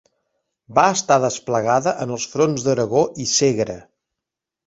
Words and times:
Va 0.77 0.85
estar 0.93 1.17
desplegada 1.25 1.93
en 2.05 2.15
els 2.17 2.25
fronts 2.33 2.65
d'Aragó 2.69 3.05
i 3.25 3.27
Segre. 3.35 3.79